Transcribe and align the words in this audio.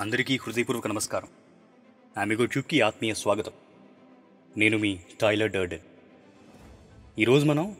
అందరికీ 0.00 0.38
హృదయపూర్వక 0.46 0.86
నమస్కారం. 0.86 1.28
ఆమెగో 2.18 2.44
ట్యూబ్కి 2.44 2.80
ఆత్మీయ 2.80 3.14
స్వాగతం. 3.14 3.52
నేను 4.56 4.78
మీ 4.78 5.00
టైలర్ 5.20 5.50
డర్డెన్. 5.50 5.80
ఈరోజు 7.18 7.44
మనం 7.44 7.76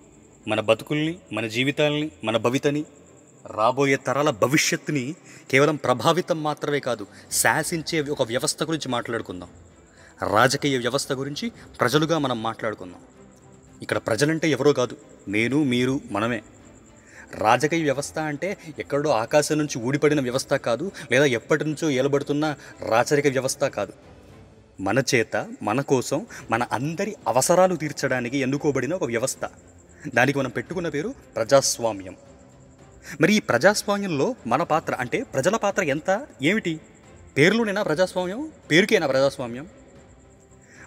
మన 0.48 0.60
బతుకుల్ని 0.60 1.18
మన 1.32 1.46
జీవితాల్ని 1.46 2.10
మన 2.24 2.36
భవితని 2.36 2.84
రాబోయే 3.46 3.96
తరాల 3.96 4.30
భవిష్యత్తుని 4.30 5.14
కేవలం 5.50 5.76
ప్రభావితం 5.76 6.42
మాత్రమే 6.42 6.80
కాదు 6.80 7.06
శాసించే 7.32 8.00
ఒక 8.00 8.22
వ్యవస్థ 8.22 8.62
గురించి 8.62 8.88
మాట్లాడుకుందాం. 8.88 9.48
రాజకీయ 10.32 10.78
వ్యవస్థ 10.78 11.12
గురించి 11.12 11.52
ప్రజలుగా 11.80 12.18
మనం 12.18 12.42
మాట్లాడుకుందాం. 12.42 13.00
ఇక్కడ 13.82 13.98
ప్రజలంటే 13.98 14.50
ఎవరో 14.50 14.72
కాదు 14.72 14.96
నేను 15.28 15.64
మీరు 15.64 16.00
మనమే. 16.10 16.42
రాజకీయ 17.34 17.82
వ్యవస్థ 17.82 18.18
అంటే 18.18 18.56
ఎక్కడో 18.78 19.10
ఆకాశం 19.10 19.58
నుంచి 19.58 19.78
ఊడిపడిన 19.78 20.20
వ్యవస్థ 20.20 20.54
కాదు 20.54 20.92
లేదా 21.12 21.24
ఎప్పటి 21.24 21.64
నుంచో 21.64 21.90
ఏలబడుతున్న 21.90 22.56
రాచరిక 22.88 23.26
వ్యవస్థ 23.26 23.64
కాదు. 23.64 23.92
మన 24.80 25.02
చేత 25.14 25.46
మన 25.62 25.80
కోసం 25.80 26.26
మన 26.50 26.62
అందరి 26.62 27.16
అవసరాలు 27.28 27.76
తీర్చడానికి 27.76 28.38
ఎన్నుకోబడిన 28.38 28.94
ఒక 28.94 29.04
వ్యవస్థ. 29.04 29.48
దానికి 30.14 30.38
మనం 30.38 30.50
పెట్టుకున్న 30.50 30.88
పేరు 30.88 31.14
ప్రజాస్వామ్యం. 31.36 32.16
మరి 33.20 33.34
ఈ 33.34 33.40
ప్రజాస్వామ్యంలో 33.40 34.34
మన 34.46 34.62
పాత్ర 34.62 34.94
అంటే 34.94 35.22
ప్రజల 35.22 35.56
పాత్ర 35.56 35.82
ఎంత? 35.82 36.26
ఏమిటి? 36.42 36.80
పేరులోనేనా 37.38 37.82
ప్రజాస్వామ్యం? 37.82 38.52
పేరుకేనా 38.70 39.06
ప్రజాస్వామ్యం? 39.06 39.68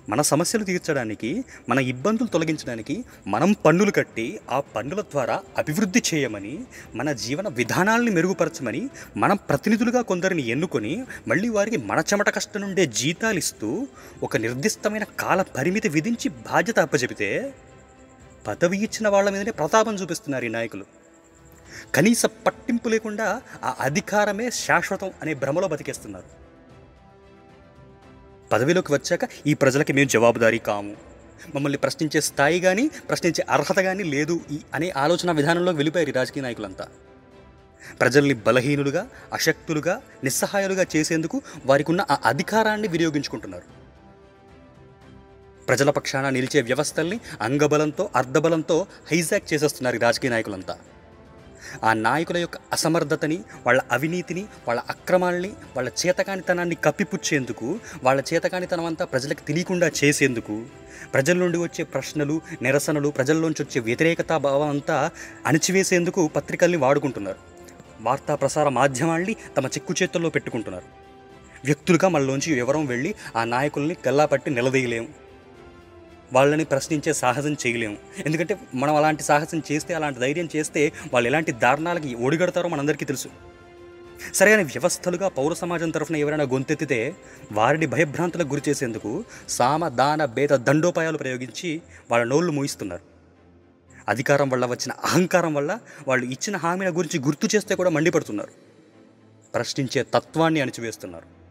మన 0.09 0.21
సమస్యలు 0.21 0.63
తీర్చడానికి 0.63 1.45
మన 1.70 1.80
ఇబ్బందులు 1.80 2.27
తొలగించడానికి 2.27 3.05
మనం 3.27 3.52
పన్నులు 3.52 3.91
కట్టి 3.91 4.39
ఆ 4.52 4.59
పన్నుల 4.59 5.02
ద్వారా 5.02 5.41
అభివృద్ధి 5.57 6.03
చేయమని 6.13 6.59
మన 6.95 7.12
జీవన 7.12 7.48
విధానాల్ని 7.48 8.12
మెరుగుపరచమని 8.12 8.89
మనం 9.17 9.35
ప్రతినిధులుగా 9.35 10.02
కొందరిని 10.02 10.48
ఎన్నుకొని 10.48 11.03
మళ్ళీ 11.27 11.49
వారికి 11.49 11.77
మన 11.77 11.99
చెమట 11.99 12.29
కష్టం 12.29 12.62
నుండే 12.62 12.85
జీతాలు 12.85 13.37
ఇస్తూ 13.37 13.87
ఒక 14.23 14.37
నిర్దిష్టమైన 14.37 15.04
కాల 15.04 15.41
పరిమితి 15.41 15.90
విధించి 15.90 16.29
బాధ్యత 16.29 16.79
అప్పచెపితే 16.79 17.54
పదవి 18.48 18.77
ఇచ్చిన 18.77 19.07
వాళ్ళ 19.07 19.29
మీదనే 19.29 19.51
ప్రతాపం 19.51 19.95
చూపిస్తున్నారు 19.95 20.45
ఈ 20.45 20.48
నాయకులు. 20.48 20.85
కనీస 21.95 22.26
పట్టింపు 22.26 22.90
లేకుండా 22.90 23.41
ఆ 23.63 23.76
అధికారమే 23.79 24.49
శాశ్వతం 24.49 25.12
అనే 25.21 25.34
భ్రమలో 25.34 25.67
బతికేస్తున్నారు. 25.67 26.43
పదవిలోకి 28.54 28.93
వచ్చాక 28.93 29.20
ఈ 29.48 29.54
ప్రజలకి 29.54 29.93
మేము 29.93 30.09
జవాబుదారీ 30.09 30.57
కాము. 30.57 30.96
మమ్మల్ని 31.55 31.77
ప్రశ్నించే 31.77 32.21
స్థాయి 32.21 32.60
కానీ 32.60 32.87
ప్రశ్నించే 32.87 33.45
అర్హత 33.49 33.79
కానీ 33.79 34.04
లేదు 34.04 34.40
ఈ 34.51 34.57
అనే 34.73 34.90
ఆలోచన 34.90 35.32
విధానంలో 35.32 35.71
వెళ్ళిపోయారు 35.71 36.10
ఈ 36.10 36.13
రాజకీయ 36.13 36.43
నాయకులంతా. 36.43 36.87
ప్రజల్ని 38.01 38.34
బలహీనులుగా 38.34 39.07
అశక్తులుగా 39.34 40.01
నిస్సహాయాలుగా 40.23 40.85
చేసేందుకు 40.95 41.41
వారికి 41.65 41.91
ఉన్న 41.91 42.05
ఆ 42.12 42.18
అధికారాన్ని 42.26 42.87
వినియోగించుకుంటున్నారు. 42.87 43.68
ప్రజల 45.67 45.90
పక్షాన 45.90 46.29
నిలిచే 46.29 46.62
వ్యవస్థల్ని 46.62 47.20
అంగబలంతో 47.41 48.10
అర్ధబలంతో 48.15 48.88
హైజాక్ 49.12 49.54
చేసేస్తున్నారు 49.54 49.98
రాజకీయ 49.98 50.32
నాయకులంతా. 50.32 50.77
ఆ 51.84 51.94
నాయకుల 51.94 52.38
యొక్క 52.38 52.58
అసమర్థతని 52.72 53.40
వాళ్ళ 53.68 53.82
అవినీతిని 53.92 54.46
వాళ్ళ 54.68 54.82
అక్రమాల్ని 54.90 55.52
వాళ్ళ 55.76 55.92
చేతకానితనాన్ని 56.06 56.76
కప్పిపుచ్చేందుకు 56.76 57.80
వాళ్ళ 58.04 58.24
చేతకానితనం 58.34 58.86
అంతా 58.86 59.06
ప్రజలకు 59.06 59.48
తెలియకుండా 59.48 59.91
చేసేందుకు 60.04 60.66
ప్రజల 61.14 61.38
నుండి 61.38 61.58
వచ్చే 61.58 61.84
ప్రశ్నలు 61.84 62.41
నిరసనలు 62.62 63.10
ప్రజల్లోంచి 63.10 63.64
వచ్చే 63.64 63.82
వ్యతిరేకత 63.82 64.34
భావం 64.38 64.69
అంతా 64.69 65.12
అణిచివేసేందుకు 65.46 66.28
పత్రికల్ని 66.28 66.78
వాడుకుంటున్నారు. 66.78 67.38
వార్తా 68.02 68.36
ప్రసార 68.36 68.69
మాధ్యమాల్ని 68.69 69.36
తమ 69.58 69.66
చెక్కు 69.66 69.94
చేతుల్లో 70.02 70.30
పెట్టుకుంటున్నారు. 70.30 70.86
వ్యక్తులుగా 71.66 72.08
మనలోంచి 72.08 72.53
వివరం 72.53 72.86
వెళ్ళి 72.86 73.16
ఆ 73.36 73.44
నాయకుల్ని 73.44 73.96
గల్లాపట్టి 74.08 74.50
నిలదీయలేము 74.52 75.22
వాళ్ళని 76.34 76.66
ప్రశ్నించే 76.66 77.13
సాహసం 77.13 77.53
చేయలేము. 77.53 77.97
ఎందుకంటే 78.25 78.59
మనం 78.73 78.95
అలాంటి 78.95 79.23
సాహసం 79.23 79.61
చేస్తే 79.71 79.94
అలాంటి 79.94 80.19
ధైర్యం 80.19 80.49
చేస్తే 80.55 80.91
వాళ్ళు 81.13 81.29
ఎలాంటి 81.29 81.51
దారుణాలకి 81.51 82.16
ఒడిగడతారో 82.16 82.69
మనందరికీ 82.69 83.05
తెలుసు. 83.05 83.27
సరైన 84.33 84.61
వ్యవస్థలుగా 84.61 85.27
పౌర 85.27 85.53
సమాజం 85.53 85.89
తరఫున 85.89 86.16
ఎవరైనా 86.16 86.43
గొంతెత్తితే 86.43 87.16
వారిని 87.51 87.85
భయభ్రాంతులకు 87.85 88.47
గురి 88.47 88.61
చేసేందుకు 88.69 89.23
సామ 89.49 89.88
దాన 89.88 90.25
భేద 90.25 90.49
దండోపాయాలు 90.49 91.17
ప్రయోగించి 91.17 91.81
వాళ్ళ 92.11 92.25
నోళ్ళు 92.25 92.51
మూయిస్తున్నారు. 92.51 93.01
అధికారం 94.09 94.49
వల్ల 94.49 94.66
వచ్చిన 94.66 94.91
అహంకారం 95.03 95.53
వల్ల 95.53 95.79
వాళ్ళు 96.07 96.25
ఇచ్చిన 96.25 96.57
హామీల 96.57 96.89
గురించి 96.89 97.19
గుర్తు 97.19 97.55
చేస్తే 97.55 97.75
కూడా 97.75 97.89
మండిపడుతున్నారు. 97.89 98.49
ప్రశ్నించే 99.53 100.05
తత్వాన్ని 100.13 100.61
అణిచివేస్తున్నారు. 100.61 101.42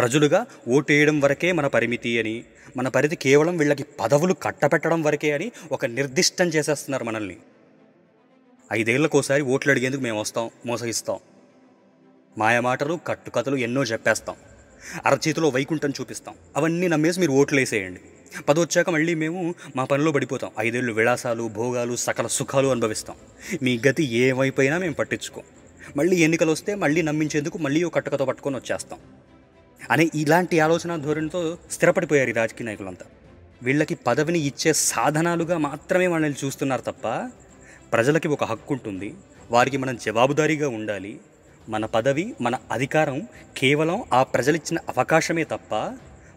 ప్రజలుగా 0.00 0.46
ఓటేయడం 0.68 1.20
వరకే 1.20 1.52
మన 1.52 1.66
పరిమితి 1.66 2.18
అని 2.18 2.44
మన 2.76 2.88
పరిధి 2.88 3.16
కేవలం 3.16 3.56
వీళ్ళకి 3.56 3.84
పదవులు 4.00 4.34
కట్టపెట్టడం 4.34 5.02
వరకే 5.02 5.32
అని 5.32 5.52
ఒక 5.72 5.86
నిర్దిష్టం 5.86 6.48
చేసేస్తున్నారు 6.48 7.04
మనల్ని. 7.04 7.36
ఐదేళ్ళకోసారి 8.72 9.42
ఓట్లు 9.42 9.72
అడిగేందుకు 9.72 10.00
మేము 10.00 10.20
వస్తాం 10.20 10.50
మోసగిస్తాం. 10.66 11.18
మాయమాటలు 12.38 13.00
కట్టుకథలు 13.06 13.56
ఎన్నో 13.56 13.82
చెప్పేస్తాం. 13.82 14.36
అరచేతిలో 15.06 15.48
వైకుంఠం 15.48 15.90
చూపిస్తాం. 15.90 16.34
అవన్నీ 16.56 16.88
నమ్మేసి 16.88 17.20
మీరు 17.20 17.32
ఓట్లు 17.32 17.58
వేసేయండి 17.58 18.00
పదొచ్చాక 18.48 18.90
మళ్ళీ 18.90 19.14
మేము 19.14 19.54
మా 19.76 19.84
పనిలో 19.84 20.12
పడిపోతాం. 20.12 20.50
ఐదేళ్ళు 20.60 20.92
విలాసాలు 20.92 21.48
భోగాలు 21.48 21.96
సకల 21.96 22.26
సుఖాలు 22.26 22.68
అనుభవిస్తాం. 22.68 23.16
మీ 23.62 23.80
గతి 23.88 24.04
ఏమైపోయినా 24.04 24.78
మేము 24.78 24.94
పట్టించుకోం. 24.94 25.44
మళ్ళీ 25.96 26.16
ఎన్నికలు 26.16 26.52
వస్తే 26.52 26.74
మళ్ళీ 26.74 27.02
నమ్మించేందుకు 27.02 27.58
మళ్ళీ 27.58 27.82
ఒక 27.82 27.94
కట్టుకతో 27.94 28.24
పట్టుకొని 28.24 28.56
వచ్చేస్తాం. 28.56 28.98
అనే 29.90 30.10
ఇలాంటి 30.14 30.60
ఆలోచన 30.60 30.96
ధోరణితో 30.96 31.58
స్థిరపడిపోయారు 31.70 32.30
ఈ 32.30 32.32
రాజకీయ 32.32 32.66
నాయకులంతా. 32.66 33.04
వీళ్ళకి 33.62 33.94
పదవిని 33.94 34.38
ఇచ్చే 34.38 34.72
సాధనాలుగా 34.72 35.58
మాత్రమే 35.58 36.06
మనల్ని 36.06 36.46
చూస్తున్నారు 36.46 36.80
తప్ప 36.80 37.30
ప్రజలకి 37.92 38.28
ఒక 38.28 38.44
హక్కు 38.44 38.74
ఉంటుంది. 38.74 39.14
వారికి 39.50 39.76
మనం 39.76 39.96
జవాబుదారీగా 39.96 40.68
ఉండాలి. 40.68 41.20
మన 41.68 41.86
పదవి 41.86 42.34
మన 42.40 42.58
అధికారం 42.72 43.26
కేవలం 43.56 44.04
ఆ 44.12 44.22
ప్రజలిచ్చిన 44.22 44.78
అవకాశమే 44.96 45.44
తప్ప 45.44 45.74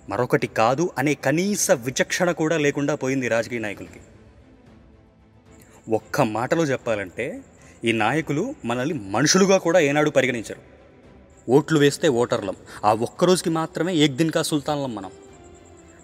మరొకటి 0.10 0.48
కాదు 0.48 0.92
అనే 0.98 1.14
కనీస 1.14 1.72
విచక్షణ 1.72 2.32
కూడా 2.32 2.58
లేకుండా 2.58 2.96
పోయింది 2.96 3.28
రాజకీయ 3.28 3.60
నాయకులకి. 3.60 4.00
ఒక్క 5.94 6.22
మాటలో 6.22 6.64
చెప్పాలంటే 6.64 7.42
ఈ 7.86 7.92
నాయకులు 7.92 8.56
మనల్ని 8.66 8.94
మనుషులుగా 8.94 9.58
కూడా 9.58 9.80
ఏనాడు 9.80 10.10
పరిగణించరు. 10.10 10.73
ఓట్లు 11.50 11.80
వేస్తే 11.80 12.08
ఓటర్లం. 12.08 12.56
ఆ 12.86 12.94
ఒక్కరోజుకి 12.94 13.50
మాత్రమే 13.50 13.96
ఏక్ 13.96 14.44
సుల్తాన్లం 14.44 14.96
మనం. 14.96 15.12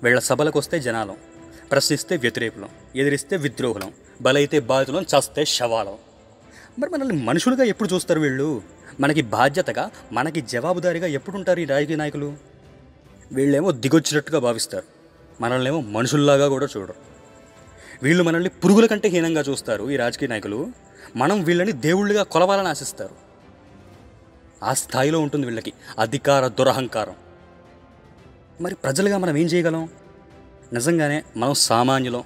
వీళ్ళ 0.04 0.20
సభలకు 0.20 0.60
వస్తే 0.60 0.80
జనాలం. 0.80 1.16
ప్రశ్నిస్తే 1.72 2.18
వ్యతిరేకులం. 2.18 2.70
ఎదిరిస్తే 2.96 3.38
విద్రోహులం. 3.38 3.94
బలైతే 4.22 4.60
బాధితులం 4.60 5.04
చస్తే 5.04 5.46
శవాలం. 5.46 5.94
మరి 6.80 6.90
మనల్ని 6.90 7.24
మనుషులుగా 7.24 7.64
ఎప్పుడు 7.64 7.94
చూస్తారు 7.94 8.20
వీళ్ళు? 8.20 8.62
మనకి 9.00 9.22
బాధ్యతగా 9.22 9.92
మనకి 10.12 10.42
జవాబుదారీగా 10.42 11.08
ఎప్పుడుంటారు 11.08 11.60
ఈ 11.60 11.66
రాజకీయ 11.66 11.96
నాయకులు? 11.96 12.34
వీళ్ళేమో 13.32 13.72
దిగొచ్చినట్టుగా 13.72 14.40
భావిస్తారు. 14.40 14.84
మనల్నేమో 15.42 15.82
మనుషుల్లాగా 15.82 16.48
కూడా 16.48 16.68
చూడరు. 16.78 16.96
వీళ్ళు 18.04 18.24
మనల్ని 18.24 18.50
పురుగుల 18.50 18.86
కంటే 18.86 19.08
హీనంగా 19.08 19.42
చూస్తారు 19.42 19.92
ఈ 19.92 19.96
రాజకీయ 19.96 20.28
నాయకులు. 20.28 20.68
మనం 21.16 21.44
వీళ్ళని 21.44 21.72
దేవుళ్ళుగా 21.72 22.24
కొలవాలని 22.24 22.68
ఆశిస్తారు. 22.68 23.29
ఆ 24.64 24.74
స్థాయిలో 24.74 25.20
ఉంటుంది 25.20 25.46
వీళ్ళకి. 25.46 25.74
అధికార 26.00 26.47
దురహంకారం. 26.47 27.16
మరి 28.62 28.75
ప్రజలుగా 28.75 29.18
మనం 29.18 29.38
ఏం 29.38 29.47
చేయగలం? 29.47 29.90
నిజంగానే 30.74 31.24
మనం 31.38 31.53
సామాన్యులం 31.53 32.24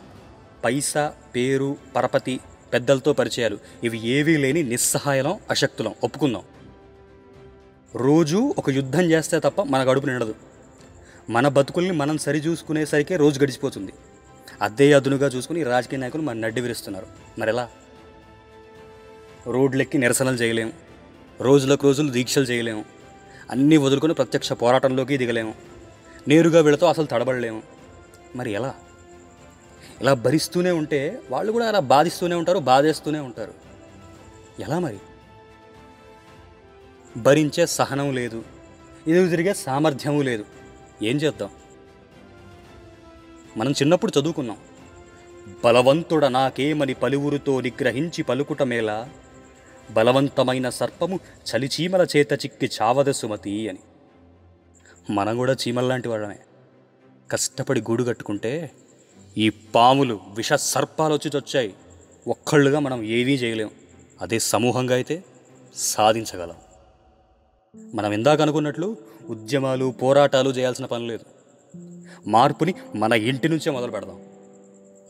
పైసా 0.66 1.14
పేరు 1.36 1.78
పరపతి 1.96 2.40
పెద్దలతో 2.74 3.14
పరిచయాలు. 3.14 3.58
ఇవి 3.84 4.08
ఏవీ 4.08 4.38
లేని 4.38 4.64
నిస్సహాయలం 4.64 5.40
అశక్తులం. 5.50 5.96
ఒప్పుకుందాం. 6.04 6.42
రోజు 7.96 8.56
ఒక 8.58 8.70
యుద్ధం 8.70 9.02
చేస్తే 9.02 9.40
తప్ప 9.40 9.62
మన 9.62 9.92
గడుపు 9.92 10.06
నిండదు. 10.06 10.36
మన 11.30 11.48
బతుకుల్ని 11.48 11.92
మనం 11.92 12.18
సరిచూసుకునేసరికే 12.18 13.16
రోజు 13.16 13.44
గడిచిపోతుంది. 13.44 13.94
అదే 14.62 14.94
అదునుగా 14.94 15.28
చూసుకుని 15.28 15.64
రాజకీయ 15.64 16.00
నాయకులు 16.00 16.22
మన 16.22 16.38
నడ్డి 16.38 16.62
విరుస్తున్నారు. 16.62 17.08
మరి 17.40 17.50
ఎలా 17.50 17.70
రోడ్లెక్కి 19.48 19.98
నిరసనలు 19.98 20.36
చేయలేము 20.36 20.93
రోజులకు 21.42 21.84
రోజులు 21.84 22.12
దీక్షలు 22.12 22.44
చేయలేము. 22.44 22.86
అన్నీ 23.52 23.78
వదులుకొని 23.78 24.14
ప్రత్యక్ష 24.14 24.54
పోరాటంలోకి 24.54 25.18
దిగలేము. 25.18 25.54
నేరుగా 26.28 26.62
వీళ్ళతో 26.62 26.88
అసలు 26.88 27.06
తడబడలేము. 27.06 27.64
మరి 28.36 28.52
ఎలా? 28.52 28.76
ఇలా 30.02 30.14
భరిస్తూనే 30.14 30.72
ఉంటే 30.72 31.22
వాళ్ళు 31.32 31.52
కూడా 31.52 31.68
అలా 31.68 31.80
బాధిస్తూనే 31.80 32.36
ఉంటారు 32.36 32.60
బాధేస్తూనే 32.60 33.20
ఉంటారు. 33.20 33.54
ఎలా 34.60 34.80
మరి? 34.80 34.98
భరించే 37.18 37.66
సహనం 37.66 38.16
లేదు. 38.16 38.44
ఎదురు 39.08 39.30
తిరిగే 39.30 39.54
సామర్థ్యము 39.54 40.22
లేదు. 40.22 40.46
ఏం 41.04 41.18
చేద్దాం? 41.18 41.50
మనం 43.58 43.72
చిన్నప్పుడు 43.72 44.20
చదువుకున్నాం. 44.20 44.58
బలవంతుడ 45.66 46.26
నాకేమని 46.26 46.94
పలువురితో 46.94 47.62
నిగ్రహించి 47.62 48.24
పలుకుట 48.24 48.64
మేళ 48.64 49.06
బలవంతమైన 49.92 50.70
సర్పము 50.70 51.20
చలిచీమల 51.56 52.08
చేత 52.18 52.34
చిక్కి 52.34 52.70
చావద 52.82 53.12
సుమతి 53.12 53.70
అని. 53.70 53.80
మనం 55.10 55.38
కూడా 55.38 55.54
చీమల్లాంటి 55.54 56.10
వాళ్ళమే. 56.10 56.40
కష్టపడి 57.32 57.82
గూడు 57.82 58.04
కట్టుకుంటే 58.04 58.72
ఈ 59.38 59.50
పాములు 59.50 60.20
విష 60.36 60.54
సర్పాలు 60.54 61.14
వచ్చి 61.14 61.38
వచ్చాయి 61.38 61.74
ఒక్కళ్ళుగా 62.28 62.80
మనం 62.80 63.04
ఏమీ 63.04 63.34
చేయలేం. 63.34 63.70
అదే 64.22 64.40
సమూహంగా 64.40 64.96
అయితే 64.96 65.24
సాధించగలం. 65.76 66.56
మనం 67.96 68.12
ఇందాక 68.12 68.42
అనుకున్నట్లు 68.42 68.98
ఉద్యమాలు 69.28 69.94
పోరాటాలు 70.02 70.50
చేయాల్సిన 70.50 70.86
పని 70.86 71.08
లేదు. 71.08 71.26
మార్పుని 72.28 72.74
మన 72.96 73.14
ఇంటి 73.14 73.50
నుంచే 73.50 73.72
మొదలు 73.72 73.92
పెడదాం 73.92 74.22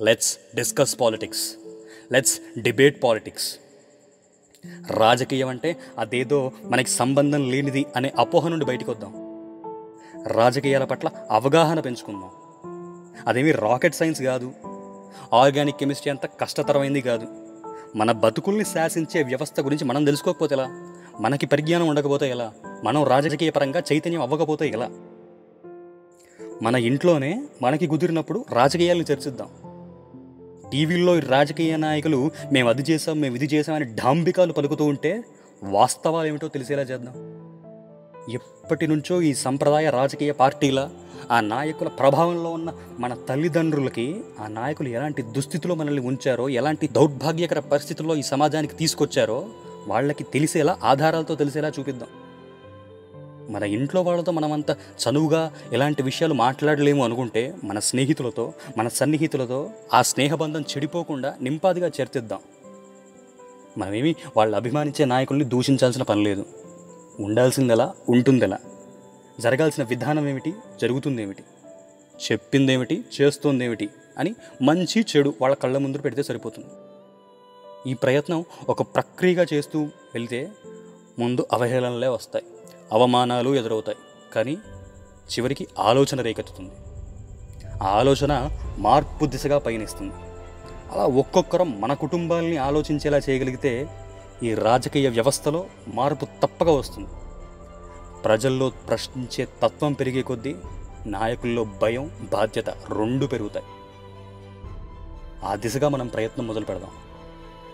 let's 0.02 0.38
discuss 0.56 1.00
politics 1.02 1.56
let's 2.14 2.60
debate 2.60 3.04
politics 3.04 3.60
రాజకీయం 4.90 5.48
అంటే 5.48 5.78
అదేదో 6.00 6.52
మనకి 6.64 6.90
సంబంధం 6.90 7.52
లేనిది 7.52 7.86
అనే 7.96 8.14
అపోహ 8.20 8.48
నుండి 8.48 8.66
బయటకు 8.66 8.92
వద్దాం 8.92 9.24
రాజకీయాల 10.28 10.84
పట్ల 10.84 11.10
అవగాహన 11.32 11.80
పెంచుకుందాం. 11.80 12.30
అదేమి 13.28 13.52
రాకెట్ 13.52 13.96
సైన్స్ 13.96 14.22
కాదు. 14.22 14.54
ఆర్గానిక్ 15.34 15.78
కెమిస్ట్రీ 15.78 16.10
అంత 16.10 16.26
కష్టతరమైంది 16.26 17.02
కాదు. 17.02 17.28
మన 17.96 18.12
బతుకుల్ని 18.12 18.66
శాసించే 18.66 19.24
వ్యవస్థ 19.24 19.62
గురించి 19.62 19.86
మనం 19.86 20.06
తెలుసుకోకపోతే 20.06 20.56
ఎలా? 20.56 20.94
మనకి 21.20 21.46
పరిజ్ఞానం 21.46 21.88
ఉండకపోతే 21.88 22.30
ఎలా? 22.30 22.54
మనం 22.84 23.04
రాజకీయ 23.04 23.50
పరంగా 23.50 23.84
చైతన్యం 23.94 24.22
అవ్వకపోతే 24.22 24.68
ఎలా? 24.68 24.90
మన 26.62 26.76
ఇంట్లోనే 26.76 27.44
మనకి 27.62 27.88
కుదిరినప్పుడు 27.88 28.46
రాజకీయాలను 28.52 29.04
చర్చిద్దాం. 29.04 29.48
టీవీల్లో 30.74 31.14
రాజకీయ 31.20 31.78
నాయకులు 31.78 32.20
మేము 32.52 32.70
అది 32.70 32.84
చేసాం 32.92 33.22
మేము 33.22 33.36
ఇది 33.36 33.50
చేసామని 33.56 33.86
డాంబికాలు 33.86 34.54
పలుకుతూ 34.54 34.86
ఉంటే 34.86 35.24
వాస్తవాలు 35.64 36.28
ఏమిటో 36.28 36.48
తెలిసేలా 36.48 36.82
చేద్దాం. 36.82 37.16
ఎప్పటి 38.38 38.86
నుంచో 38.88 39.16
ఈ 39.22 39.34
సంప్రదాయ 39.46 39.90
రాజకీయ 39.90 40.32
పార్టీల 40.32 40.80
ఆ 41.32 41.38
నాయకుల 41.42 41.88
ప్రభావంలో 42.00 42.50
ఉన్న 42.50 42.70
మన 43.00 43.14
తల్లిదండ్రులకి 43.30 44.06
ఆ 44.44 44.48
నాయకులు 44.48 44.90
ఎలాంటి 44.90 45.22
దుస్థితిలో 45.36 45.76
మనల్ని 45.76 46.02
ఉంచారో 46.02 46.50
ఎలాంటి 46.60 46.88
దౌర్భాగ్యకర 46.88 47.60
పరిస్థితుల్లో 47.74 48.16
ఈ 48.16 48.22
సమాజానికి 48.32 48.76
తీసుకొచ్చారో 48.76 49.40
వాళ్ళకి 49.88 50.24
తెలిసేలా 50.34 50.78
ఆధారాలతో 50.84 51.36
తెలిసేలా 51.36 51.72
చూపిద్దాం. 51.80 52.10
మన 53.50 53.64
ఇంట్లో 53.64 54.02
వాళ్ళతో 54.02 54.32
మనమంత 54.32 54.72
చనువుగా 54.72 55.54
ఎలాంటి 55.74 56.04
విషయాలు 56.04 56.34
మాట్లాడలేము 56.34 57.04
అనుకుంటే 57.04 57.56
మన 57.64 57.80
స్నేహితులతో 57.80 58.54
మన 58.78 58.88
సన్నిహితులతో 58.88 59.70
ఆ 59.94 60.02
స్నేహబంధం 60.02 60.62
చెడిపోకుండా 60.62 61.36
నింపాదిగా 61.42 61.88
చర్చిద్దాం. 61.88 62.40
మనమేమి 63.78 64.16
వాళ్ళు 64.38 64.56
అభిమానించే 64.56 65.06
నాయకుల్ని 65.06 65.46
దూషించాల్సిన 65.46 66.04
పని 66.04 66.24
లేదు. 66.24 66.46
ఉండాల్సిందెలా? 67.20 67.94
ఉంటుందెలా? 68.10 68.58
జరగాల్సిన 69.40 69.84
విధానం 69.84 70.30
ఏమిటి? 70.30 70.54
జరుగుతుందేమిటి? 70.82 71.44
చెప్పిందేమిటి? 72.32 73.06
చేస్తుందేమిటి? 73.22 73.90
అని 74.18 74.36
మంచి 74.62 75.06
చెడు 75.16 75.34
వాళ్ళ 75.42 75.56
కళ్ళ 75.56 75.78
ముందు 75.78 75.98
పెడితే 75.98 76.24
సరిపోతుంది. 76.24 76.68
ఈ 77.92 77.94
ప్రయత్నం 77.94 78.46
ఒక 78.70 78.82
ప్రక్రియగా 78.82 79.46
చేస్తూ 79.54 79.82
వెళ్తే 79.84 80.50
ముందు 81.20 81.48
అవహేళనలే 81.54 82.08
వస్తాయి. 82.08 82.46
అవమానాలు 82.94 83.56
ఎదురవుతాయి. 83.56 83.98
కానీ 84.34 84.54
చివరికి 85.32 85.68
ఆలోచన 85.80 86.22
రేకెత్తుతుంది. 86.22 86.72
ఆ 87.84 87.88
ఆలోచన 87.88 88.50
మార్పు 88.78 89.26
దిశగా 89.26 89.58
పయనిస్తుంది. 89.58 90.14
అలా 90.92 91.06
ఒక్కొక్కరం 91.06 91.82
మన 91.82 91.94
కుటుంబాల్ని 91.94 92.58
ఆలోచించేలా 92.58 93.18
చేయగలిగితే 93.18 93.90
ఈ 94.44 94.54
రాజకీయ 94.54 95.10
వ్యవస్థలో 95.10 95.66
మార్పు 95.88 96.26
తప్పక 96.26 96.68
వస్తుంది. 96.68 97.10
ప్రజల్లో 98.22 98.70
ప్రశ్నించే 98.70 99.48
తత్వం 99.64 99.94
పెరిగే 99.94 100.22
కొద్దీ 100.22 100.56
నాయకుల్లో 101.06 101.64
భయం 101.64 102.12
బాధ్యత 102.34 102.70
రెండు 102.70 103.26
పెరుగుతాయి. 103.26 103.66
ఆ 105.44 105.56
దిశగా 105.56 105.90
మనం 105.90 106.08
ప్రయత్నం 106.08 106.48
మొదలు 106.48 106.66
పెడదాం 106.66 106.90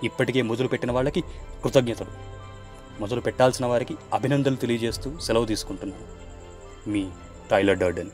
ఇప్పటికే 0.04 0.42
మొదలు 0.42 0.68
పెట్టిన 0.68 0.92
వాళ్ళకి 0.92 1.22
కృతజ్ఞతలు. 1.64 2.39
మొదలు 3.00 3.22
పెట్టాల్సిన 3.22 3.66
వారికి 3.66 3.96
అభినందనలు 4.14 4.56
తెలియజేస్తూ 4.56 5.18
సెలవు 5.20 5.46
తీసుకుంటున్నాను. 5.46 6.06
మీ 6.90 7.08
టైలర్ 7.52 7.78
డర్డన్. 7.78 8.10